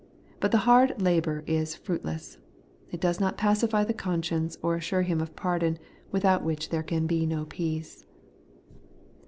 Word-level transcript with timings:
But 0.39 0.49
the 0.51 0.57
hard 0.65 0.99
labour 0.99 1.43
is 1.45 1.75
fruitless. 1.75 2.39
It 2.89 2.99
does 2.99 3.19
not 3.19 3.37
pacify 3.37 3.83
the 3.83 3.93
conscience 3.93 4.57
or 4.63 4.75
assure 4.75 5.03
him 5.03 5.21
of 5.21 5.35
pardon, 5.35 5.77
without 6.11 6.43
which 6.43 6.69
there 6.69 6.81
can 6.81 7.05
be 7.05 7.23
no 7.27 7.45
peace. 7.45 8.03